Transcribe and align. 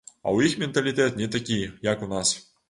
А 0.21 0.27
ў 0.35 0.49
іх 0.51 0.55
менталітэт 0.63 1.19
не 1.21 1.27
такі, 1.37 1.59
як 1.91 2.03
у 2.09 2.11
нас. 2.17 2.35